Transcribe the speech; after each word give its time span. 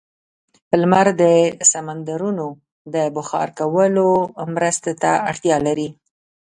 لمر 0.79 1.07
د 1.21 1.23
سمندرونو 1.71 2.47
د 2.93 2.95
بخار 3.15 3.47
کولو 3.59 4.07
لپاره 4.21 4.51
مرستې 4.55 4.93
ته 5.01 5.11
اړتیا 5.29 5.57
لري. 5.67 5.89